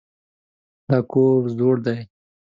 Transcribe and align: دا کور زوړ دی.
دا 0.89 0.97
کور 1.11 1.41
زوړ 1.57 1.75
دی. 1.85 1.99